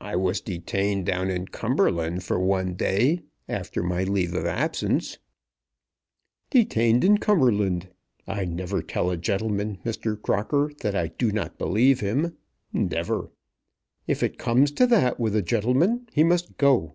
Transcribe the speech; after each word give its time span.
"I 0.00 0.14
was 0.14 0.40
detained 0.40 1.06
down 1.06 1.30
in 1.30 1.48
Cumberland 1.48 2.22
for 2.22 2.38
one 2.38 2.74
day, 2.74 3.22
after 3.48 3.82
my 3.82 4.04
leave 4.04 4.34
of 4.34 4.46
absence." 4.46 5.18
"Detained 6.48 7.02
in 7.02 7.18
Cumberland! 7.18 7.88
I 8.28 8.44
never 8.44 8.80
tell 8.82 9.10
a 9.10 9.16
gentleman, 9.16 9.78
Mr. 9.84 10.14
Crocker, 10.22 10.70
that 10.80 10.94
I 10.94 11.08
do 11.08 11.32
not 11.32 11.58
believe 11.58 11.98
him, 11.98 12.36
never. 12.72 13.32
If 14.06 14.22
it 14.22 14.38
comes 14.38 14.70
to 14.70 14.86
that 14.86 15.18
with 15.18 15.34
a 15.34 15.42
gentleman, 15.42 16.08
he 16.12 16.22
must 16.22 16.56
go." 16.56 16.94